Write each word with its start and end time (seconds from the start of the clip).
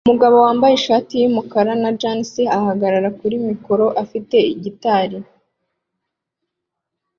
Umugabo 0.07 0.35
wambaye 0.45 0.73
ishati 0.75 1.13
yumukara 1.21 1.73
na 1.83 1.89
jans 1.99 2.31
ahagarara 2.57 3.09
kuri 3.19 3.35
mikoro 3.47 3.85
afite 4.03 4.37
gitari 4.63 5.17